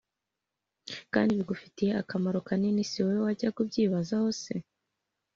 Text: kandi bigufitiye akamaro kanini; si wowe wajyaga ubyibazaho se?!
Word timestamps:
kandi 1.13 1.31
bigufitiye 1.37 1.91
akamaro 2.01 2.37
kanini; 2.47 2.81
si 2.89 2.99
wowe 3.05 3.21
wajyaga 3.25 3.57
ubyibazaho 3.63 4.29
se?! 4.41 4.53